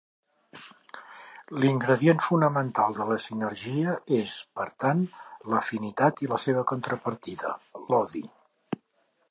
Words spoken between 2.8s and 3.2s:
de la